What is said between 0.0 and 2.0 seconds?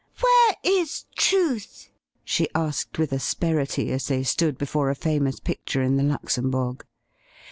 'Where is truth?'